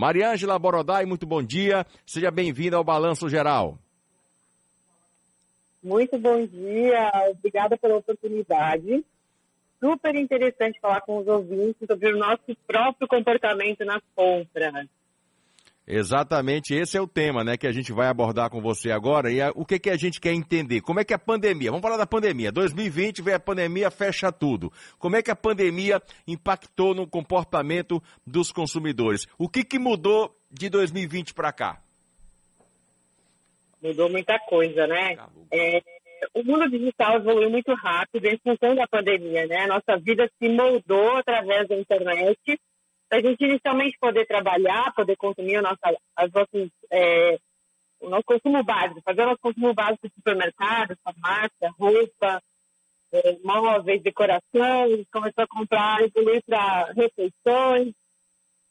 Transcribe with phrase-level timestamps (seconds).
[0.00, 1.86] Mariângela Borodai, muito bom dia.
[2.06, 3.78] Seja bem-vinda ao Balanço Geral.
[5.82, 9.04] Muito bom dia, obrigada pela oportunidade.
[9.78, 14.88] Super interessante falar com os ouvintes sobre o nosso próprio comportamento nas compras.
[15.92, 19.32] Exatamente, esse é o tema, né, que a gente vai abordar com você agora.
[19.32, 20.80] E a, o que, que a gente quer entender?
[20.82, 24.72] Como é que a pandemia, vamos falar da pandemia, 2020 veio a pandemia, fecha tudo.
[25.00, 29.26] Como é que a pandemia impactou no comportamento dos consumidores?
[29.36, 31.82] O que, que mudou de 2020 para cá?
[33.82, 35.16] Mudou muita coisa, né?
[35.52, 35.82] É,
[36.34, 39.66] o mundo digital evoluiu muito rápido em função da pandemia, né?
[39.66, 42.60] Nossa vida se moldou através da internet
[43.10, 45.78] a gente inicialmente poder trabalhar, poder consumir o nosso,
[46.16, 47.38] as nossas, é,
[48.00, 52.42] o nosso consumo básico, fazer o nosso consumo básico de supermercado, farmácia, roupa,
[53.12, 57.92] é, móveis, decorações, começou a comprar, evoluir para refeições,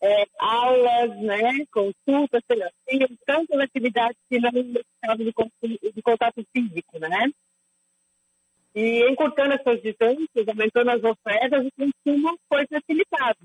[0.00, 5.16] é, aulas, né, consultas, terapias, tantas atividades que não necessitavam
[5.62, 7.30] de, de contato físico, né?
[8.74, 13.38] E encurtando essas distâncias, aumentando as ofertas, o consumo foi facilitado.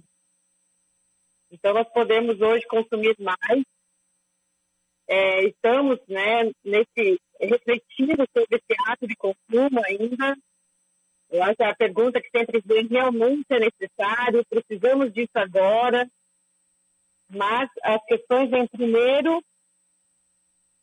[1.56, 3.64] Então, nós podemos hoje consumir mais.
[5.08, 10.36] É, estamos né, nesse, refletindo sobre esse ato de consumo ainda.
[11.30, 16.09] Eu acho que a pergunta que sempre vem realmente é necessário, precisamos disso agora,
[17.30, 19.42] mas as questões vêm primeiro.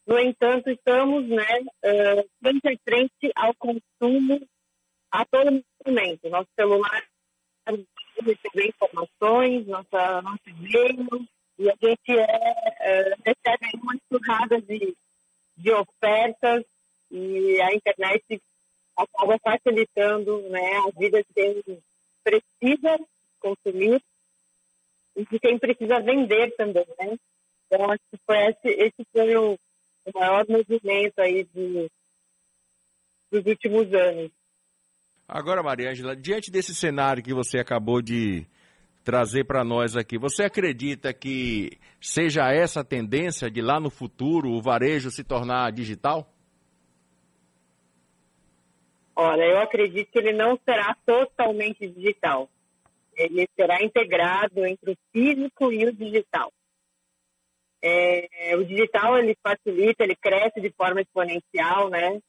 [0.07, 4.41] No entanto, estamos né, uh, frente a frente ao consumo
[5.11, 6.31] a todo momento.
[6.31, 7.07] Nosso celular
[8.21, 11.27] receber informações, nossa, nosso e-mail,
[11.59, 14.95] e a gente é, é, recebe uma enxurrada de,
[15.57, 16.65] de ofertas
[17.11, 18.43] e a internet
[18.97, 21.83] acaba facilitando né, a vida de quem
[22.25, 22.99] precisa
[23.41, 24.03] consumir
[25.17, 27.17] e de quem precisa vender também, né?
[27.67, 31.91] Então, acho que foi esse, esse foi o, o maior movimento aí de,
[33.31, 34.31] dos últimos anos.
[35.35, 38.47] Agora, Mariângela, diante desse cenário que você acabou de
[39.03, 44.51] trazer para nós aqui, você acredita que seja essa a tendência de lá no futuro
[44.51, 46.31] o varejo se tornar digital?
[49.17, 52.47] Olha, eu acredito que ele não será totalmente digital.
[53.17, 56.53] Ele será integrado entre o físico e o digital.
[57.81, 62.21] É, o digital ele facilita, ele cresce de forma exponencial, né?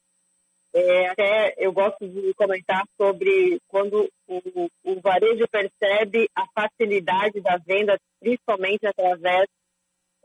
[0.75, 7.57] É, até eu gosto de comentar sobre quando o, o, varejo percebe a facilidade da
[7.57, 9.45] venda, principalmente através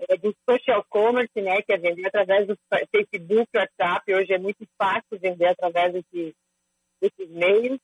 [0.08, 2.56] é, do social commerce, né, que é vender através do
[2.90, 4.14] Facebook, WhatsApp.
[4.14, 6.34] Hoje é muito fácil vender através desse,
[6.98, 7.78] desses meios.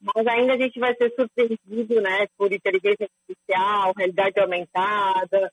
[0.00, 5.52] Mas ainda a gente vai ser surpreendido né, por inteligência artificial, realidade aumentada.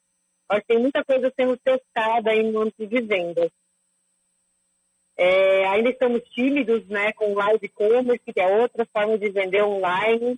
[0.49, 3.49] Que tem muita coisa sendo testada no âmbito de vendas.
[5.17, 10.37] É, ainda estamos tímidos né, com live commerce, que é outra forma de vender online.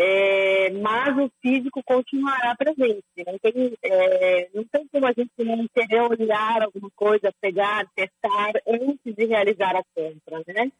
[0.00, 3.02] É, mas o físico continuará presente.
[3.26, 8.52] Não tem, é, não tem como a gente não querer olhar alguma coisa, pegar, testar
[8.64, 10.70] antes de realizar a compra, né?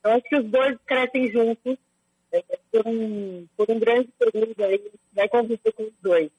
[0.00, 1.78] Então, acho que os dois crescem juntos
[2.32, 2.42] é,
[2.72, 6.30] por, um, por um grande período aí, vai conviver com os dois.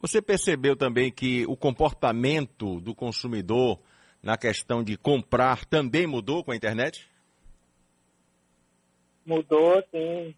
[0.00, 3.80] Você percebeu também que o comportamento do consumidor
[4.22, 7.08] na questão de comprar também mudou com a internet?
[9.24, 10.34] Mudou, sim.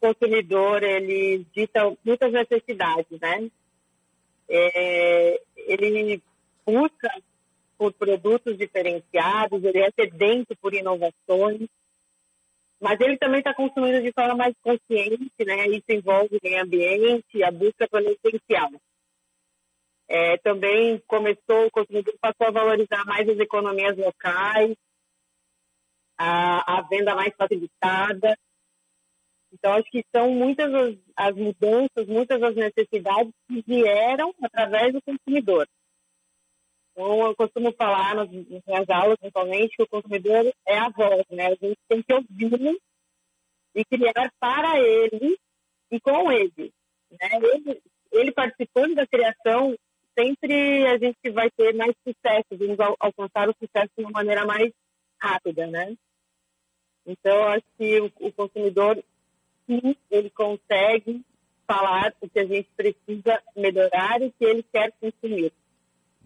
[0.00, 3.50] O consumidor, ele dita muitas necessidades, né?
[4.48, 6.20] É, ele
[6.66, 7.08] busca
[7.78, 11.68] por produtos diferenciados, ele é sedento por inovações,
[12.82, 15.68] mas ele também está consumindo de forma mais consciente, né?
[15.68, 18.70] Isso envolve o meio ambiente, a busca pelo essencial.
[20.08, 24.74] É, também começou, o consumidor passou a valorizar mais as economias locais,
[26.18, 28.36] a, a venda mais facilitada.
[29.52, 35.00] Então, acho que são muitas as, as mudanças, muitas as necessidades que vieram através do
[35.02, 35.68] consumidor.
[36.92, 41.46] Então, eu costumo falar nas minhas aulas, principalmente, que o consumidor é a voz, né?
[41.46, 42.78] A gente tem que ouvi-lo
[43.74, 45.38] e criar para ele
[45.90, 46.70] e com ele.
[47.10, 47.30] Né?
[47.42, 49.74] Ele, ele participando da criação,
[50.18, 54.70] sempre a gente vai ter mais sucesso, vamos alcançar o sucesso de uma maneira mais
[55.18, 55.96] rápida, né?
[57.06, 59.02] Então, acho que o, o consumidor,
[59.66, 61.24] sim, ele consegue
[61.66, 65.52] falar o que a gente precisa melhorar e o que ele quer consumir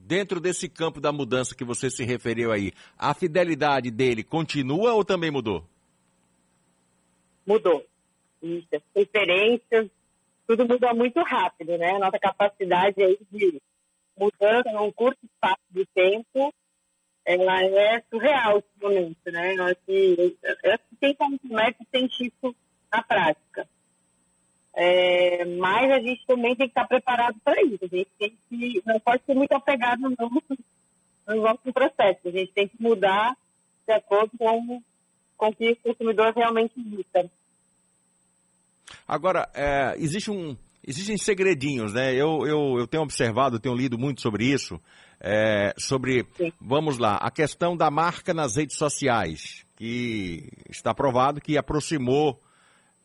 [0.06, 5.04] dentro desse campo da mudança que você se referiu aí, a fidelidade dele continua ou
[5.04, 5.64] também mudou?
[7.44, 7.84] Mudou.
[8.40, 9.88] Isso, preferências,
[10.46, 11.98] tudo muda muito rápido, né?
[11.98, 13.60] Nossa capacidade aí de
[14.16, 16.54] mudança num curto espaço de tempo,
[17.24, 19.54] ela é surreal esse momento, né?
[19.56, 22.54] Eu acho que, eu acho que está no comércio sente isso
[22.92, 23.68] na prática.
[24.78, 27.82] É, mas a gente também tem que estar preparado para isso.
[27.82, 30.42] A gente tem que, não pode ser muito apegado no,
[31.26, 32.20] no nosso processo.
[32.26, 33.34] A gente tem que mudar
[33.86, 34.82] de acordo com,
[35.38, 37.30] com o que o consumidor realmente busca.
[39.08, 40.54] Agora, é, existe um,
[40.86, 42.12] existem segredinhos, né?
[42.12, 44.78] Eu, eu, eu tenho observado, tenho lido muito sobre isso,
[45.18, 46.52] é, sobre, Sim.
[46.60, 52.38] vamos lá, a questão da marca nas redes sociais, que está provado que aproximou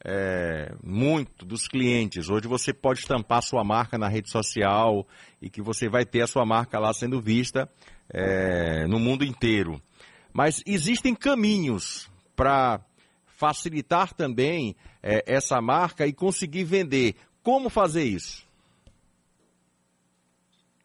[0.03, 2.29] é, muito dos clientes.
[2.29, 5.07] Hoje você pode estampar sua marca na rede social
[5.41, 7.69] e que você vai ter a sua marca lá sendo vista
[8.09, 9.81] é, no mundo inteiro.
[10.33, 12.81] Mas existem caminhos para
[13.37, 17.15] facilitar também é, essa marca e conseguir vender.
[17.43, 18.47] Como fazer isso?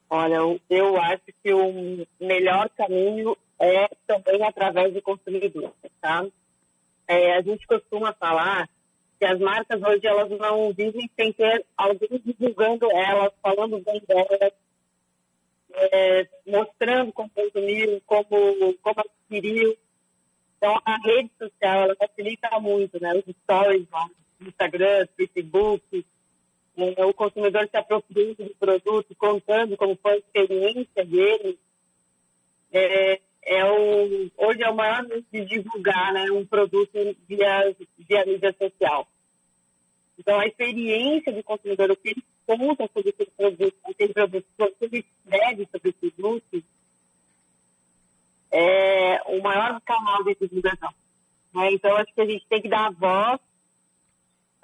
[0.08, 0.38] Olha,
[0.70, 6.24] eu acho que o melhor caminho é também através do consumidor, tá?
[7.08, 8.68] É, a gente costuma falar
[9.18, 14.52] que as marcas hoje elas não vivem sem ter alguém divulgando elas, falando bem delas,
[15.72, 19.76] é, mostrando como consumiu, como, como adquiriu.
[20.56, 23.14] Então, a rede social, ela facilita muito, né?
[23.14, 23.86] Os stories
[24.40, 26.04] no Instagram, Facebook,
[26.76, 31.58] é, o consumidor se apropriando do produto, contando como foi a experiência dele.
[32.72, 36.92] É, é o, hoje é o maior meio de divulgar né, um produto
[37.28, 39.06] via, via mídia social.
[40.18, 44.66] Então, a experiência do consumidor, o que ele conta sobre esse produto, aquele produto, o
[44.66, 46.64] que ele escreve sobre esse produto,
[48.50, 50.92] é o maior canal de divulgação.
[51.54, 51.72] Né?
[51.72, 53.40] Então, acho que a gente tem que dar a voz,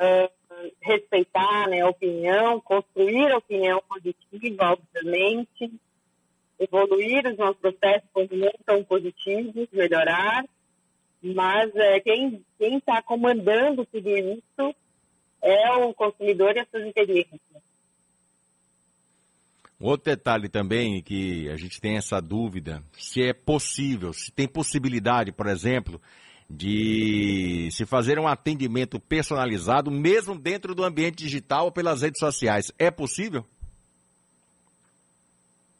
[0.00, 5.70] uh, respeitar né, a opinião, construir a opinião positiva, obviamente,
[6.62, 10.44] evoluir os nossos processos quando não são positivos, melhorar,
[11.22, 14.74] mas é, quem está comandando tudo isso
[15.40, 17.40] é o consumidor e as suas inteligências.
[19.78, 25.32] Outro detalhe também que a gente tem essa dúvida, se é possível, se tem possibilidade,
[25.32, 26.00] por exemplo,
[26.48, 32.70] de se fazer um atendimento personalizado, mesmo dentro do ambiente digital ou pelas redes sociais.
[32.78, 33.44] É possível?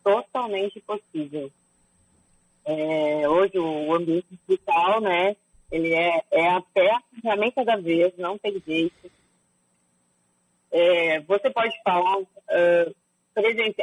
[0.03, 1.51] Totalmente possível.
[2.65, 5.37] É, hoje o ambiente digital, né,
[5.71, 9.11] ele é, é até a ferramenta da vez, não tem jeito.
[10.71, 12.95] É, você pode falar uh,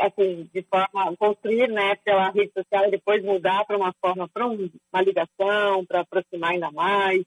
[0.02, 4.46] assim, de forma construir, né, pela rede social e depois mudar para uma forma, para
[4.46, 7.24] uma ligação, para aproximar ainda mais.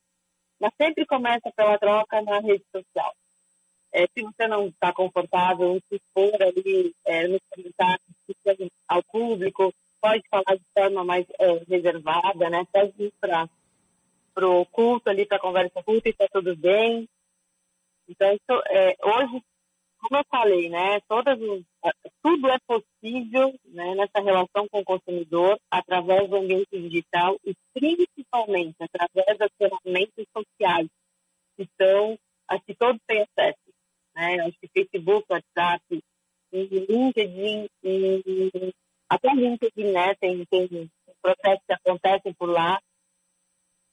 [0.60, 3.12] Mas sempre começa pela troca na rede social.
[3.92, 10.22] É, se você não está confortável se expor ali é, nos comentários ao público, pode
[10.30, 12.64] falar de forma mais é, reservada, né?
[12.72, 13.48] Pode ir para
[14.48, 17.08] o culto ali, para a conversa culta e está tudo bem.
[18.08, 19.42] Então, isso, é, hoje
[20.02, 21.38] como eu falei, né, todas
[22.20, 28.76] tudo é possível né, nessa relação com o consumidor através do ambiente digital e principalmente
[28.80, 30.88] através das ferramentas sociais
[31.56, 32.18] que são
[32.48, 33.61] as que todos têm acesso.
[34.22, 34.40] Né?
[34.44, 36.04] Acho que Facebook, WhatsApp,
[36.52, 38.72] LinkedIn, e
[39.08, 42.80] até LinkedIn, né, tem, tem processos que acontecem por lá,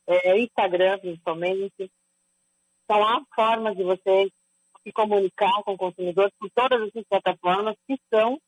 [0.07, 1.91] é, Instagram principalmente.
[2.89, 4.29] São as formas de você
[4.83, 8.39] se comunicar com o consumidor por todas essas plataformas que são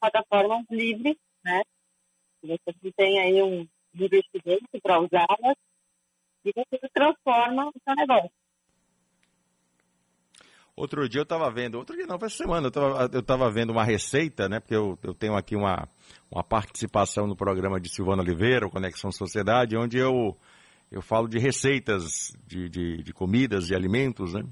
[0.00, 1.62] plataformas livres, né?
[2.42, 5.56] Você tem aí um investimento para usá-las
[6.44, 8.39] e você transforma o seu negócio.
[10.80, 12.70] Outro dia eu estava vendo, outro dia não, foi semana,
[13.12, 14.60] eu estava vendo uma receita, né?
[14.60, 15.86] Porque eu, eu tenho aqui uma,
[16.30, 20.34] uma participação no programa de Silvana Oliveira, Conexão Sociedade, onde eu,
[20.90, 24.42] eu falo de receitas de, de, de comidas, de alimentos, né?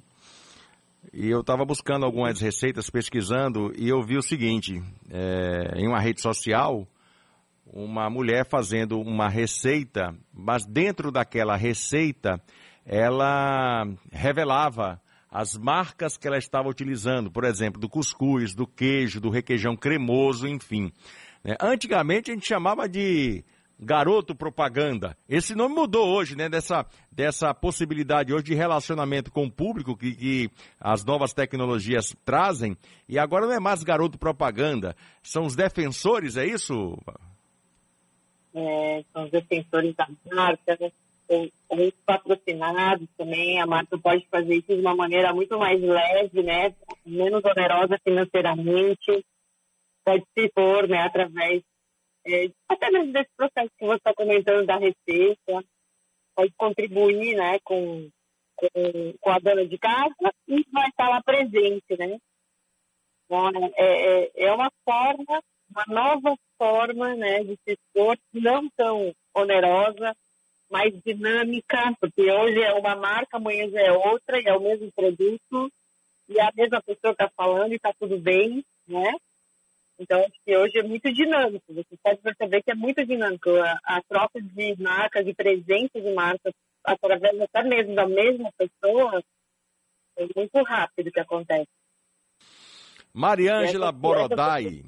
[1.14, 5.98] E eu estava buscando algumas receitas, pesquisando, e eu vi o seguinte: é, em uma
[5.98, 6.86] rede social,
[7.64, 12.38] uma mulher fazendo uma receita, mas dentro daquela receita,
[12.84, 19.30] ela revelava as marcas que ela estava utilizando, por exemplo, do cuscuz, do queijo, do
[19.30, 20.92] requeijão cremoso, enfim.
[21.44, 23.44] É, antigamente a gente chamava de
[23.78, 25.16] garoto propaganda.
[25.28, 26.48] Esse nome mudou hoje, né?
[26.48, 32.76] Dessa, dessa possibilidade hoje de relacionamento com o público que, que as novas tecnologias trazem.
[33.08, 36.98] E agora não é mais garoto propaganda, são os defensores, é isso?
[38.54, 40.90] É, são os defensores da marca, né?
[41.28, 43.60] Ou, ou patrocinados também.
[43.60, 46.74] A marca pode fazer isso de uma maneira muito mais leve, né?
[47.04, 49.24] Menos onerosa financeiramente.
[50.04, 51.02] Pode se for, né?
[51.02, 51.62] Através
[52.26, 55.64] é, até mesmo desse processo que você está comentando da receita.
[56.34, 57.58] Pode contribuir, né?
[57.64, 58.08] Com,
[58.56, 60.14] com, com a dona de casa
[60.46, 62.18] e vai estar lá presente, né?
[63.28, 69.12] Então, é, é, é uma forma, uma nova forma né, de se expor, não tão
[69.34, 70.16] onerosa,
[70.70, 74.90] mais dinâmica, porque hoje é uma marca, amanhã já é outra, e é o mesmo
[74.92, 75.72] produto,
[76.28, 79.12] e a mesma pessoa está falando e está tudo bem, né?
[79.98, 81.64] Então, acho que hoje é muito dinâmico.
[81.74, 83.50] Você pode perceber que é muito dinâmico.
[83.50, 86.52] A, a troca de marcas, de presença de marcas,
[86.84, 89.20] através até mesmo da mesma pessoa,
[90.16, 91.68] é muito rápido que acontece.
[93.12, 94.84] Mariângela Borodai.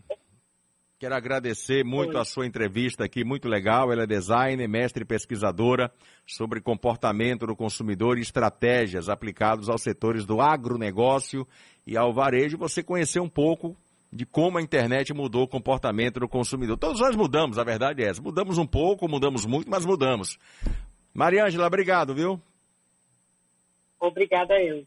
[1.00, 2.20] Quero agradecer muito Oi.
[2.20, 3.90] a sua entrevista aqui, muito legal.
[3.90, 5.90] Ela é designer, mestre e pesquisadora
[6.26, 11.48] sobre comportamento do consumidor e estratégias aplicados aos setores do agronegócio
[11.86, 12.58] e ao varejo.
[12.58, 13.74] Você conheceu um pouco
[14.12, 16.76] de como a internet mudou o comportamento do consumidor.
[16.76, 18.20] Todos nós mudamos, a verdade é essa.
[18.20, 20.38] Mudamos um pouco, mudamos muito, mas mudamos.
[21.14, 22.38] Mariângela, obrigado, viu?
[23.98, 24.84] Obrigada eu.